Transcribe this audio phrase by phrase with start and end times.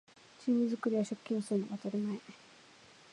[0.39, 2.17] チーム作りは借金するのが当たり前